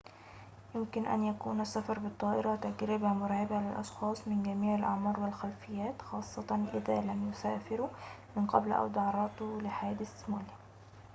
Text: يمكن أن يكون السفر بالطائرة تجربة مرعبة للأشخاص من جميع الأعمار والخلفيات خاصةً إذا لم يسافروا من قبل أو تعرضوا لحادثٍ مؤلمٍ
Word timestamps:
يمكن 0.75 1.05
أن 1.05 1.23
يكون 1.25 1.61
السفر 1.61 1.99
بالطائرة 1.99 2.55
تجربة 2.55 3.07
مرعبة 3.07 3.57
للأشخاص 3.61 4.27
من 4.27 4.43
جميع 4.43 4.75
الأعمار 4.75 5.19
والخلفيات 5.19 6.01
خاصةً 6.01 6.65
إذا 6.73 7.01
لم 7.01 7.29
يسافروا 7.31 7.89
من 8.35 8.47
قبل 8.47 8.71
أو 8.71 8.87
تعرضوا 8.87 9.61
لحادثٍ 9.61 10.29
مؤلمٍ 10.29 10.47